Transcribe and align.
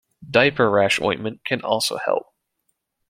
Diaper 0.27 0.67
rash 0.71 0.99
ointment 0.99 1.45
can 1.45 1.61
also 1.61 1.97
help. 1.97 2.25